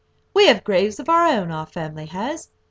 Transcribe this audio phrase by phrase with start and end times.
[0.33, 2.49] We have graves of our own, our family has.